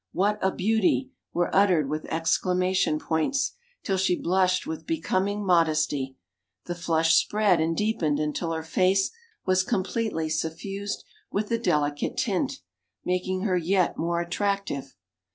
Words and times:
"What 0.13 0.39
a 0.41 0.51
beauty!" 0.51 1.11
were 1.31 1.55
uttered 1.55 1.87
with 1.87 2.05
exclamation 2.11 2.97
points, 2.97 3.53
till 3.83 3.97
she 3.97 4.19
blushed 4.19 4.65
with 4.65 4.87
becoming 4.87 5.45
modesty 5.45 6.17
the 6.65 6.73
flush 6.73 7.13
spread 7.13 7.61
and 7.61 7.77
deepened 7.77 8.19
until 8.19 8.51
her 8.51 8.63
face 8.63 9.11
was 9.45 9.61
completely 9.61 10.27
suffused 10.27 11.05
with 11.31 11.49
the 11.49 11.59
delicate 11.59 12.17
tint, 12.17 12.61
making 13.05 13.41
her 13.41 13.55
yet 13.55 13.95
more 13.95 14.19
attractive. 14.19 14.95